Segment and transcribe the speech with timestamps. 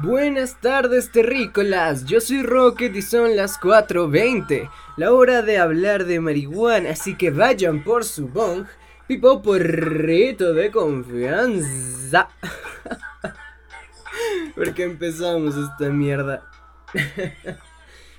[0.00, 6.18] Buenas tardes terrícolas, yo soy Rocket y son las 4.20, la hora de hablar de
[6.18, 8.64] marihuana, así que vayan por su bong,
[9.06, 12.30] pipo porrito de confianza.
[14.54, 16.50] Porque empezamos esta mierda.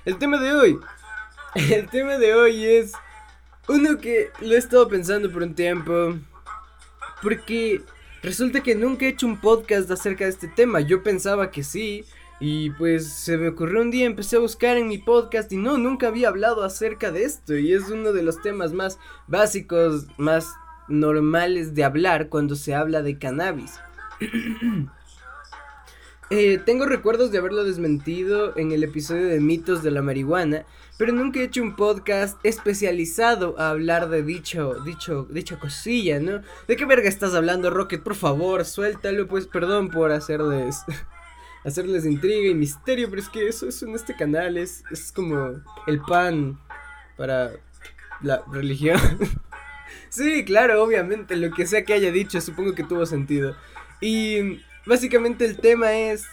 [0.04, 0.78] El tema de hoy,
[1.54, 2.92] el tema de hoy es
[3.68, 6.14] uno que lo he estado pensando por un tiempo,
[7.22, 7.82] porque
[8.24, 10.80] Resulta que nunca he hecho un podcast acerca de este tema.
[10.80, 12.06] Yo pensaba que sí.
[12.40, 15.76] Y pues se me ocurrió un día, empecé a buscar en mi podcast y no,
[15.76, 17.54] nunca había hablado acerca de esto.
[17.54, 18.98] Y es uno de los temas más
[19.28, 20.54] básicos, más
[20.88, 23.78] normales de hablar cuando se habla de cannabis.
[26.30, 30.64] Eh, tengo recuerdos de haberlo desmentido en el episodio de mitos de la marihuana,
[30.96, 36.40] pero nunca he hecho un podcast especializado a hablar de dicho, dicho, dicha cosilla, ¿no?
[36.66, 38.02] ¿De qué verga estás hablando, Rocket?
[38.02, 40.78] Por favor, suéltalo, pues perdón por hacerles,
[41.64, 45.60] hacerles intriga y misterio, pero es que eso, es en este canal es, es como
[45.86, 46.58] el pan
[47.18, 47.52] para
[48.22, 48.98] la religión.
[50.08, 53.54] sí, claro, obviamente, lo que sea que haya dicho, supongo que tuvo sentido.
[54.00, 56.26] Y Básicamente el tema es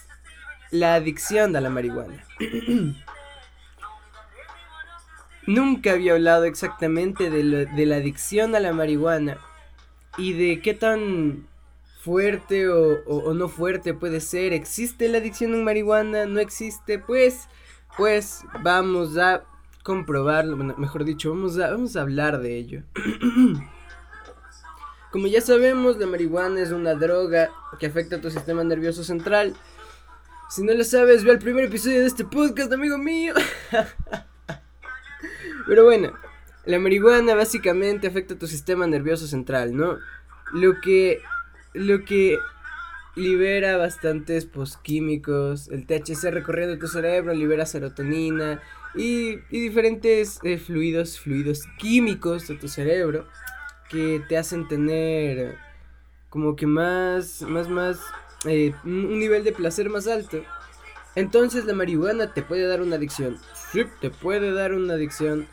[0.72, 2.24] la adicción a la marihuana.
[5.48, 9.38] Nunca había hablado exactamente de, la adicción a la marihuana
[10.18, 11.48] y de qué tan
[12.02, 14.54] fuerte o, no fuerte puede ser.
[14.54, 16.26] ¿Existe la adicción a marihuana?
[16.26, 17.00] ¿No existe?
[17.00, 17.48] Pues,
[17.98, 19.44] pues vamos a
[19.84, 22.84] comprobarlo, mejor dicho, vamos a, vamos a hablar de ello.
[25.12, 29.56] Como ya sabemos, la marihuana es una droga que afecta a tu sistema nervioso central.
[30.50, 33.34] Si no lo sabes, ve al primer episodio de este podcast, amigo mío.
[35.68, 36.14] Pero bueno,
[36.66, 39.98] la marihuana básicamente afecta a tu sistema nervioso central, ¿no?
[40.53, 41.22] Lo que
[41.73, 42.38] lo que
[43.16, 48.62] libera bastantes posquímicos, el THC recorriendo tu cerebro libera serotonina
[48.96, 53.28] y, diferentes eh, fluidos, fluidos químicos de tu cerebro
[53.91, 55.57] que te hacen tener
[56.29, 58.00] como que más, más, más,
[58.46, 60.41] eh, un nivel de placer más alto.
[61.16, 63.38] Entonces la marihuana te puede dar una adicción.
[63.72, 65.47] Sí, te puede dar una adicción.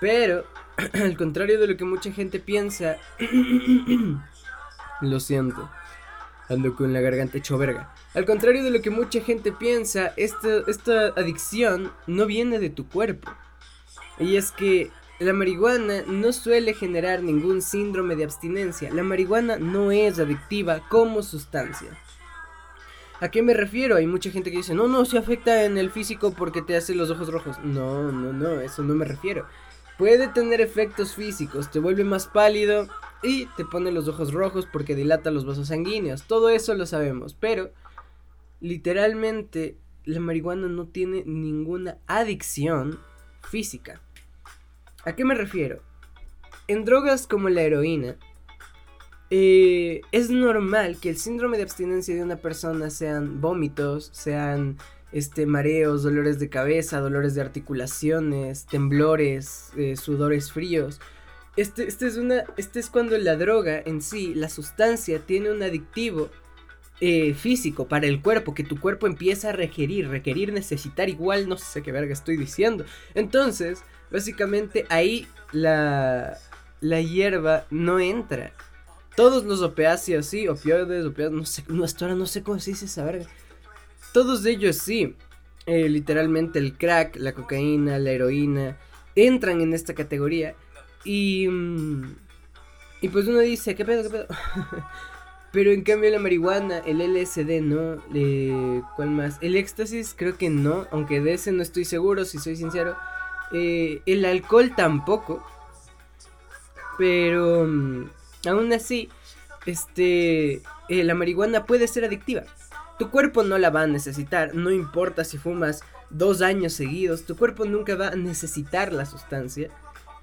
[0.00, 0.44] Pero,
[0.92, 2.96] al contrario de lo que mucha gente piensa,
[5.00, 5.70] lo siento.
[6.48, 7.92] Ando con la garganta hecho verga.
[8.14, 12.88] Al contrario de lo que mucha gente piensa, esta, esta adicción no viene de tu
[12.88, 13.30] cuerpo.
[14.18, 18.92] Y es que la marihuana no suele generar ningún síndrome de abstinencia.
[18.92, 21.88] La marihuana no es adictiva como sustancia.
[23.20, 23.96] ¿A qué me refiero?
[23.96, 26.94] Hay mucha gente que dice, no, no, se afecta en el físico porque te hace
[26.94, 27.56] los ojos rojos.
[27.64, 29.46] No, no, no, eso no me refiero.
[29.96, 32.86] Puede tener efectos físicos, te vuelve más pálido
[33.22, 36.24] y te pone los ojos rojos porque dilata los vasos sanguíneos.
[36.24, 37.70] Todo eso lo sabemos, pero
[38.60, 43.00] literalmente la marihuana no tiene ninguna adicción
[43.40, 44.02] física.
[45.06, 45.80] ¿A qué me refiero?
[46.66, 48.16] En drogas como la heroína,
[49.30, 54.78] eh, es normal que el síndrome de abstinencia de una persona sean vómitos, sean
[55.12, 61.00] este, mareos, dolores de cabeza, dolores de articulaciones, temblores, eh, sudores fríos.
[61.56, 65.62] Este, este, es una, este es cuando la droga en sí, la sustancia, tiene un
[65.62, 66.30] adictivo
[67.00, 71.56] eh, físico para el cuerpo, que tu cuerpo empieza a requerir, requerir, necesitar igual, no
[71.56, 72.84] sé qué verga estoy diciendo.
[73.14, 76.38] Entonces, Básicamente ahí la,
[76.80, 78.52] la hierba no entra.
[79.16, 82.72] Todos los opiáceos, sí, opioides, opioides, no sé, no, hasta ahora no sé cómo se
[82.72, 83.26] dice esa verga.
[84.12, 85.16] Todos ellos sí.
[85.64, 88.78] Eh, literalmente el crack, la cocaína, la heroína,
[89.16, 90.54] entran en esta categoría.
[91.04, 91.48] Y.
[91.48, 92.14] Mm,
[93.02, 94.26] y pues uno dice, ¿qué pedo, qué pedo?
[95.56, 98.02] Pero en cambio la marihuana, el LSD no.
[98.14, 99.38] Eh, ¿Cuál más?
[99.40, 102.94] El éxtasis creo que no, aunque de ese no estoy seguro, si soy sincero.
[103.52, 105.42] Eh, el alcohol tampoco.
[106.98, 108.10] Pero mm,
[108.46, 109.08] aún así,
[109.64, 110.60] este,
[110.90, 112.42] eh, la marihuana puede ser adictiva.
[112.98, 115.80] Tu cuerpo no la va a necesitar, no importa si fumas
[116.10, 119.70] dos años seguidos, tu cuerpo nunca va a necesitar la sustancia.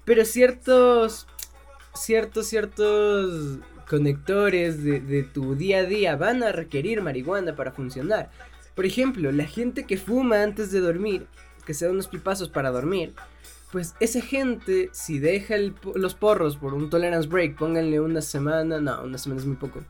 [0.04, 1.26] Pero ciertos,
[1.92, 3.58] ciertos, ciertos
[3.88, 8.30] conectores de, tu día a día van a requerir marihuana para funcionar.
[8.74, 11.26] Por ejemplo, la gente que fuma antes de dormir
[11.64, 13.14] que se da unos pipazos para dormir,
[13.72, 15.56] pues esa gente, si deja
[15.94, 19.80] los porros por un tolerance break, pónganle una semana, no, una semana es muy poco,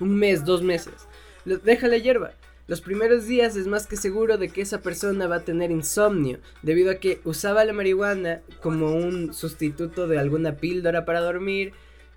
[0.00, 1.06] un mes, dos meses,
[1.44, 2.32] deja la hierba.
[2.68, 6.40] Los primeros días es más que seguro de que esa persona va a tener insomnio,
[6.62, 11.72] debido a que usaba la marihuana como un sustituto de alguna píldora para dormir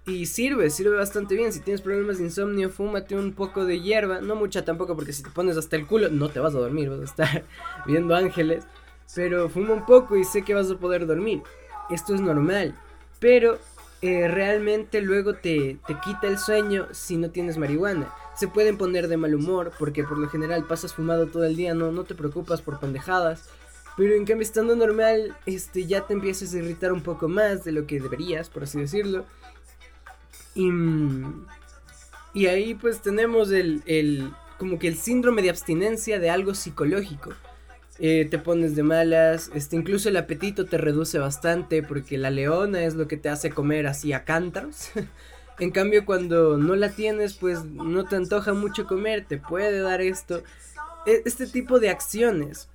[0.09, 1.53] Y sirve, sirve bastante bien.
[1.53, 4.21] Si tienes problemas de insomnio, fúmate un poco de hierba.
[4.21, 6.89] No mucha tampoco, porque si te pones hasta el culo, no te vas a dormir,
[6.89, 7.45] vas a estar
[7.85, 8.63] viendo ángeles.
[9.13, 11.43] Pero fuma un poco y sé que vas a poder dormir.
[11.91, 12.75] Esto es normal.
[13.19, 13.59] Pero
[14.01, 18.11] eh, realmente luego te, te quita el sueño si no tienes marihuana.
[18.35, 21.75] Se pueden poner de mal humor porque por lo general pasas fumado todo el día,
[21.75, 23.47] no, no te preocupas por pendejadas.
[23.95, 27.73] Pero en cambio estando normal, este, ya te empiezas a irritar un poco más de
[27.73, 29.25] lo que deberías, por así decirlo.
[32.33, 37.31] Y, ahí pues tenemos el, el, como que el síndrome de abstinencia de algo psicológico.
[38.01, 42.83] Eh, te pones de malas, este, incluso el apetito te reduce bastante porque la leona
[42.83, 44.91] es lo que te hace comer así a cántaros.
[45.59, 49.99] en cambio cuando no la tienes pues no te antoja mucho comer, te puede dar
[49.99, 50.43] esto.
[51.05, 52.69] E, este tipo de acciones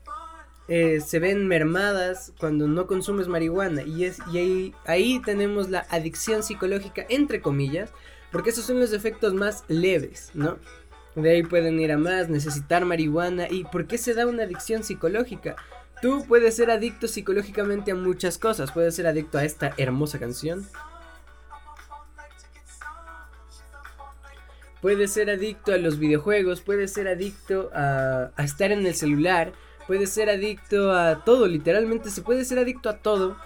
[0.66, 6.42] eh, se ven mermadas cuando no consumes marihuana y, es, y ahí, tenemos la adicción
[6.42, 7.92] psicológica entre comillas
[8.32, 10.58] porque esos son los efectos más leves, ¿no?
[11.14, 13.46] De ahí pueden ir a más, necesitar marihuana.
[13.48, 15.54] ¿Y por qué se da una adicción psicológica?
[16.02, 18.72] Tú puedes ser adicto psicológicamente a muchas cosas.
[18.72, 20.66] Puedes ser adicto a esta hermosa canción.
[24.82, 26.60] Puedes ser adicto a los videojuegos.
[26.60, 29.52] Puedes ser adicto a, a estar en el celular.
[29.86, 31.46] Puedes ser adicto a todo.
[31.46, 33.36] Literalmente se puede ser adicto a todo.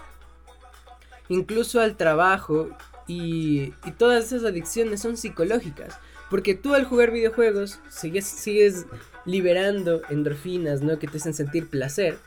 [1.28, 2.70] Incluso al trabajo.
[3.06, 5.98] Y, y todas esas adicciones son psicológicas.
[6.30, 8.86] Porque tú al jugar videojuegos sigues, sigues
[9.24, 10.98] liberando endorfinas, ¿no?
[10.98, 12.18] Que te hacen sentir placer.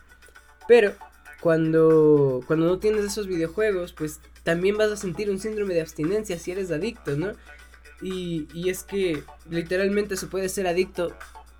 [0.68, 0.94] Pero
[1.40, 6.40] cuando, cuando no tienes esos videojuegos, pues también vas a sentir un síndrome de abstinencia
[6.40, 7.34] si eres adicto, ¿no?
[8.02, 11.16] Y, y es que literalmente se puede ser adicto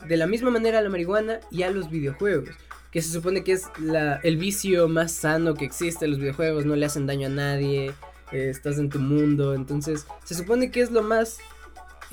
[0.08, 2.50] de la misma manera a la marihuana y a los videojuegos.
[2.92, 6.08] Que se supone que es la, el vicio más sano que existe.
[6.08, 7.94] Los videojuegos no le hacen daño a nadie.
[8.32, 9.54] Eh, estás en tu mundo.
[9.54, 11.38] Entonces, se supone que es lo más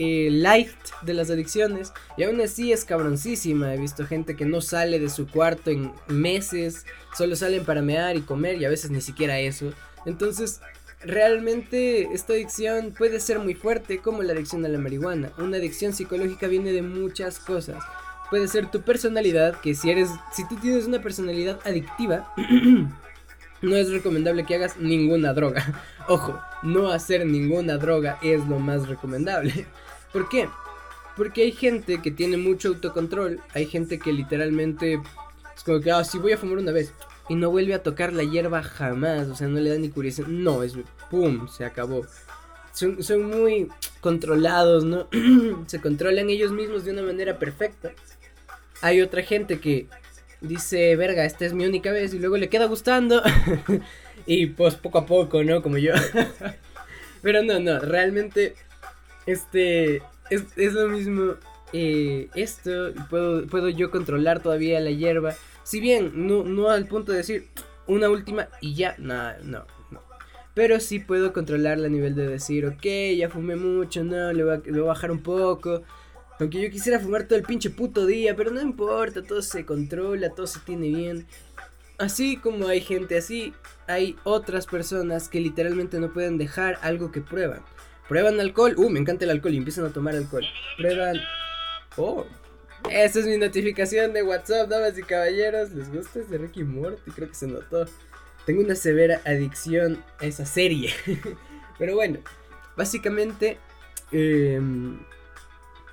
[0.01, 0.71] eh, light
[1.03, 3.75] de las adicciones y aún así es cabroncísima.
[3.75, 6.87] He visto gente que no sale de su cuarto en meses,
[7.17, 9.73] solo salen para mear y comer y a veces ni siquiera eso.
[10.07, 10.61] Entonces,
[11.01, 15.33] realmente esta adicción puede ser muy fuerte como la adicción a la marihuana.
[15.39, 17.83] Una adicción psicológica viene de muchas cosas.
[18.31, 22.33] Puede ser tu personalidad, que si eres si tú tienes una personalidad adictiva
[23.63, 25.83] no es recomendable que hagas ninguna droga.
[26.09, 29.67] Ojo, no hacer ninguna droga es lo más recomendable.
[30.13, 30.49] ¿Por qué?
[31.17, 35.01] Porque hay gente que tiene mucho autocontrol, hay gente que literalmente
[35.57, 36.93] es como que, ah, sí voy a fumar una vez
[37.29, 40.29] y no vuelve a tocar la hierba jamás, o sea, no le da ni curiosidad,
[40.29, 40.75] no, es
[41.11, 42.07] pum, se acabó.
[42.73, 43.69] Son, son muy
[44.01, 45.09] controlados, ¿no?
[45.67, 47.93] se controlan ellos mismos de una manera perfecta.
[48.81, 49.89] Hay otra gente que
[50.41, 53.23] dice, verga, esta es mi única vez y luego le queda gustando.
[54.27, 55.63] y pues poco a poco, ¿no?
[55.63, 55.95] Como yo.
[57.23, 58.55] Pero no, no, realmente
[59.27, 59.97] este,
[60.31, 61.35] es, es lo mismo
[61.73, 65.35] eh, esto, puedo, puedo yo controlar todavía la hierba.
[65.69, 67.47] Si bien no, no al punto de decir
[67.87, 70.01] una última y ya, no, no, no.
[70.55, 72.87] Pero sí puedo controlarla a nivel de decir, ok,
[73.19, 75.83] ya fumé mucho, no, le voy, a, le a bajar un poco.
[76.41, 80.31] Aunque yo quisiera fumar todo el pinche puto día, pero no importa, todo se controla,
[80.31, 81.27] todo se tiene bien.
[81.99, 83.53] Así como hay gente así,
[83.87, 87.61] hay otras personas que literalmente no pueden dejar algo que prueban.
[88.09, 88.73] Prueban alcohol.
[88.79, 90.47] Uh, me encanta el alcohol y empiezan a tomar alcohol.
[90.79, 91.19] Prueban.
[91.99, 92.25] Oh.
[92.91, 95.73] Esa es mi notificación de WhatsApp, damas y caballeros.
[95.73, 97.11] ¿Les gusta ese Ricky Morty?
[97.11, 97.87] Creo que se notó.
[98.47, 100.91] Tengo una severa adicción a esa serie.
[101.79, 102.21] Pero bueno,
[102.77, 103.59] básicamente
[104.11, 104.99] em,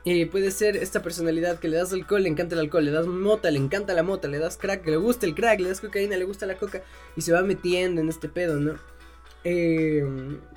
[0.06, 3.08] eh, puede ser esta personalidad que le das alcohol, le encanta el alcohol, le das
[3.08, 6.16] mota, le encanta la mota, le das crack, le gusta el crack, le das cocaína,
[6.16, 6.82] le gusta la coca
[7.16, 8.76] y se va metiendo en este pedo, ¿no?
[9.48, 10.04] Eh,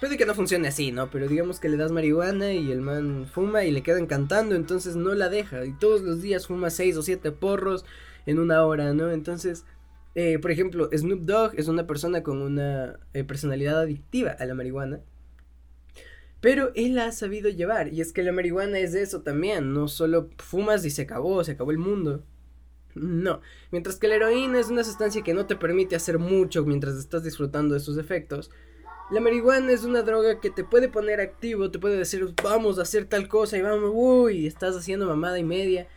[0.01, 1.11] puede que no funcione así, ¿no?
[1.11, 4.97] Pero digamos que le das marihuana y el man fuma y le queda encantando, entonces
[4.97, 5.67] no la deja.
[5.67, 7.85] Y todos los días fuma 6 o 7 porros
[8.25, 9.11] en una hora, ¿no?
[9.11, 9.67] Entonces,
[10.15, 14.55] eh, por ejemplo, Snoop Dogg es una persona con una eh, personalidad adictiva a la
[14.55, 15.01] marihuana.
[16.41, 17.93] Pero él la ha sabido llevar.
[17.93, 19.75] Y es que la marihuana es eso también.
[19.75, 22.25] No solo fumas y se acabó, se acabó el mundo.
[22.95, 23.43] No.
[23.71, 27.23] Mientras que la heroína es una sustancia que no te permite hacer mucho mientras estás
[27.23, 28.51] disfrutando de sus efectos.
[29.11, 32.83] La marihuana es una droga que te puede poner activo, te puede decir vamos a
[32.83, 35.89] hacer tal cosa y vamos, uy, estás haciendo mamada y media.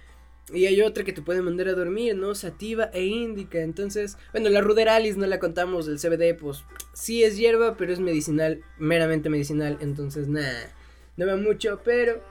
[0.53, 2.35] Y hay otra que te puede mandar a dormir, ¿no?
[2.35, 3.59] Sativa e índica.
[3.59, 6.63] Entonces, bueno, la ruderalis no la contamos, el CBD, pues
[6.93, 9.77] sí es hierba, pero es medicinal, meramente medicinal.
[9.81, 10.73] Entonces, nada,
[11.17, 12.21] no va mucho, pero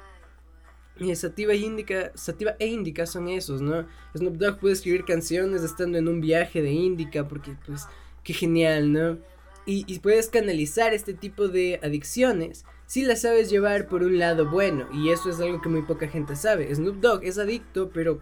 [0.99, 3.87] eh, sativa, e índica, sativa e índica son esos, ¿no?
[4.16, 7.87] Snoop Dogg puede escribir canciones estando en un viaje de índica, porque, pues,
[8.22, 9.18] qué genial, ¿no?
[9.66, 14.88] Y, puedes canalizar este tipo de adicciones si la sabes llevar por un lado bueno,
[14.92, 16.74] y eso es algo que muy poca gente sabe.
[16.74, 18.20] Snoop Dogg es adicto, pero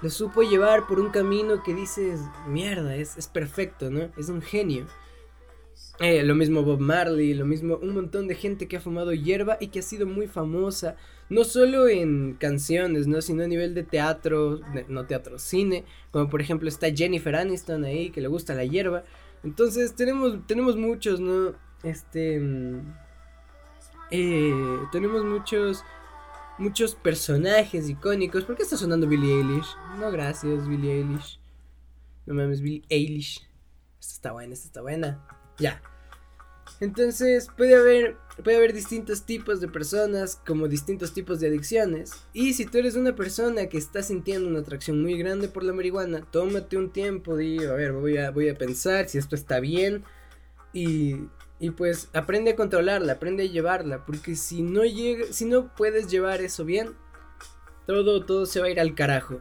[0.00, 4.10] lo supo llevar por un camino que dices, mierda, es, es perfecto, ¿no?
[4.16, 4.86] Es un genio.
[5.98, 9.56] Eh, lo mismo Bob Marley, lo mismo un montón de gente que ha fumado hierba
[9.60, 10.96] y que ha sido muy famosa,
[11.30, 13.22] no solo en canciones, ¿no?
[13.22, 18.10] sino a nivel de teatro, no teatro, cine, como por ejemplo está Jennifer Aniston ahí,
[18.10, 19.04] que le gusta la hierba.
[19.46, 21.54] Entonces tenemos, tenemos muchos, ¿no?
[21.84, 22.42] Este...
[24.10, 25.84] Eh, tenemos muchos
[26.58, 28.44] muchos personajes icónicos.
[28.44, 29.66] ¿Por qué está sonando Billie Eilish?
[29.98, 31.38] No, gracias, Billie Eilish.
[32.26, 33.46] No mames, Billie Eilish.
[34.00, 35.24] Esta está buena, esta está buena.
[35.58, 35.80] Ya.
[36.80, 42.12] Entonces puede haber, puede haber distintos tipos de personas como distintos tipos de adicciones.
[42.32, 45.72] Y si tú eres una persona que está sintiendo una atracción muy grande por la
[45.72, 49.58] marihuana, tómate un tiempo, di, a ver, voy a, voy a pensar si esto está
[49.60, 50.04] bien.
[50.74, 51.16] Y,
[51.58, 54.04] y pues aprende a controlarla, aprende a llevarla.
[54.04, 56.94] Porque si no, llega, si no puedes llevar eso bien,
[57.86, 59.40] todo, todo se va a ir al carajo.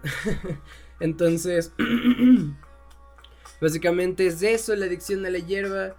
[1.02, 1.74] Entonces,
[3.62, 5.98] básicamente es eso, la adicción a la hierba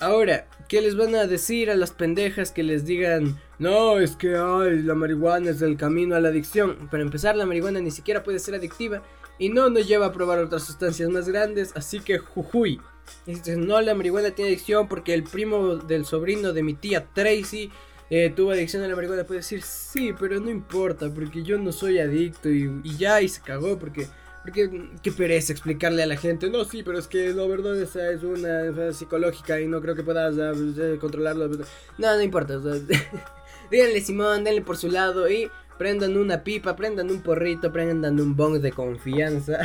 [0.00, 4.34] Ahora, ¿qué les van a decir a las pendejas que les digan, no, es que
[4.34, 6.88] ay, la marihuana es el camino a la adicción?
[6.90, 9.02] Para empezar, la marihuana ni siquiera puede ser adictiva
[9.38, 12.80] y no nos lleva a probar otras sustancias más grandes, así que jujuy.
[13.26, 17.70] Y no, la marihuana tiene adicción porque el primo del sobrino de mi tía Tracy
[18.08, 19.24] eh, tuvo adicción a la marihuana.
[19.24, 23.28] Puede decir, sí, pero no importa, porque yo no soy adicto y, y ya, y
[23.28, 24.06] se cagó porque
[24.42, 28.10] porque qué pereza explicarle a la gente, no, sí, pero es que la verdad esa
[28.10, 31.48] es una psicológica y no creo que puedas uh, controlarlo.
[31.98, 32.58] No, no importa.
[33.70, 38.34] díganle Simón, denle por su lado y prendan una pipa, prendan un porrito, prendan un
[38.34, 39.58] bong de confianza.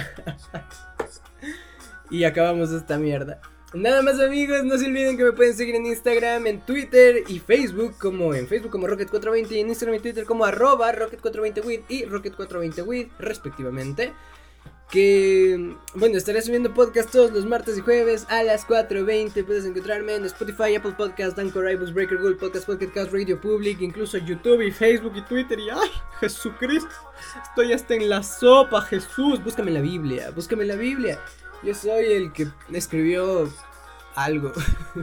[2.09, 3.39] y acabamos esta mierda.
[3.73, 7.39] Nada más amigos, no se olviden que me pueden seguir en Instagram, en Twitter y
[7.39, 12.05] Facebook como en Facebook como Rocket420 y en Instagram y Twitter como arroba Rocket420wid y
[12.05, 14.13] Rocket420wid respectivamente
[14.89, 19.45] que bueno, estaré subiendo podcast todos los martes y jueves a las 4.20.
[19.45, 24.17] Puedes encontrarme en Spotify, Apple Podcast, Anchor, iBooks, Breaker, Google Podcast, Podcast, Radio Public, incluso
[24.17, 25.59] YouTube y Facebook y Twitter.
[25.59, 25.89] Y ¡ay,
[26.19, 26.93] Jesucristo!
[27.43, 29.43] Estoy hasta en la sopa, Jesús.
[29.43, 31.19] Búscame la Biblia, búscame la Biblia.
[31.63, 33.51] Yo soy el que escribió
[34.15, 34.53] algo.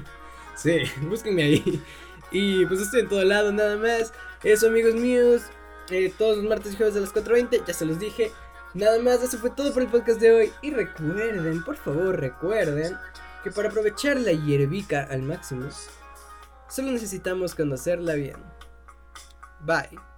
[0.56, 1.82] sí, búsquenme ahí.
[2.30, 4.12] Y pues estoy en todo lado, nada más.
[4.42, 5.42] Eso, amigos míos.
[5.90, 8.32] Eh, todos los martes y jueves a las 4.20, ya se los dije.
[8.74, 10.52] Nada más, eso fue todo por el podcast de hoy.
[10.62, 12.96] Y recuerden, por favor, recuerden
[13.44, 15.68] que para aprovechar la hierbica al máximo,
[16.68, 18.36] solo necesitamos conocerla bien.
[19.60, 20.11] Bye.